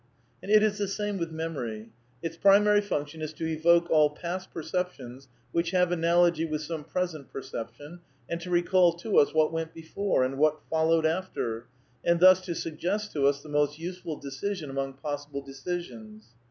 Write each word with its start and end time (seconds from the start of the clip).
And 0.41 0.51
it 0.51 0.63
is 0.63 0.79
the 0.79 0.87
same 0.87 1.19
with 1.19 1.29
memory. 1.29 1.91
Its 2.23 2.35
primary 2.35 2.81
func 2.81 3.09
tion 3.09 3.21
is 3.21 3.33
^^ 3.33 3.35
to 3.35 3.45
evoke 3.47 3.87
all 3.91 4.09
past 4.09 4.49
perceptions 4.51 5.27
which 5.51 5.69
have 5.69 5.91
analogy 5.91 6.43
with 6.43 6.63
some 6.63 6.83
present 6.83 7.31
perception, 7.31 7.99
and 8.27 8.41
to 8.41 8.49
recall 8.49 8.93
to 8.93 9.19
us 9.19 9.31
what 9.31 9.53
went 9.53 9.75
before, 9.75 10.23
and 10.23 10.39
what 10.39 10.59
followed 10.71 11.05
after, 11.05 11.67
and 12.03 12.19
thus 12.19 12.41
to 12.45 12.55
suggest 12.55 13.11
to 13.11 13.27
us 13.27 13.43
the 13.43 13.49
most 13.49 13.77
useful 13.77 14.15
decision 14.15 14.71
among 14.71 14.93
possible 14.93 15.43
decisions." 15.43 16.29